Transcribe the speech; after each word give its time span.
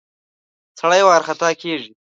سړی 0.79 1.01
ورخطا 1.05 1.49
کېږي. 1.61 1.91